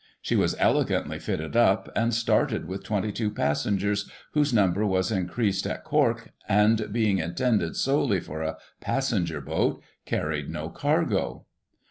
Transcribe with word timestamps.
She 0.19 0.35
was 0.35 0.55
elegantly 0.57 1.19
fitted 1.19 1.55
up, 1.55 1.87
and 1.95 2.11
started 2.11 2.65
with 2.67 2.83
22 2.83 3.29
passengers, 3.29 4.09
whose 4.31 4.51
number 4.51 4.83
was 4.83 5.11
increased 5.11 5.67
at 5.67 5.83
Cork, 5.83 6.31
and, 6.49 6.91
being 6.91 7.19
intended 7.19 7.75
solely 7.75 8.19
for 8.19 8.41
a 8.41 8.57
passenger 8.79 9.41
boat, 9.41 9.79
carried 10.07 10.49
no 10.49 10.69
cargo. 10.69 11.45